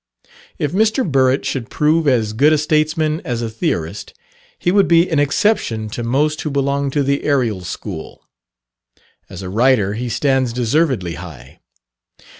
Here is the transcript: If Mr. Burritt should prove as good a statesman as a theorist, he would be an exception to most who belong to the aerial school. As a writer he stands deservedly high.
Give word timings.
If 0.57 0.71
Mr. 0.71 1.05
Burritt 1.07 1.45
should 1.45 1.69
prove 1.69 2.07
as 2.07 2.33
good 2.33 2.51
a 2.53 2.57
statesman 2.57 3.21
as 3.23 3.43
a 3.43 3.51
theorist, 3.51 4.15
he 4.57 4.71
would 4.71 4.87
be 4.87 5.07
an 5.07 5.19
exception 5.19 5.89
to 5.89 6.01
most 6.01 6.41
who 6.41 6.49
belong 6.49 6.89
to 6.89 7.03
the 7.03 7.23
aerial 7.23 7.61
school. 7.63 8.23
As 9.29 9.43
a 9.43 9.49
writer 9.51 9.93
he 9.93 10.09
stands 10.09 10.53
deservedly 10.53 11.13
high. 11.21 11.59